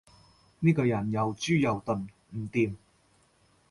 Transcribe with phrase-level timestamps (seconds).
[0.61, 2.75] 呢個人又豬又鈍，唔掂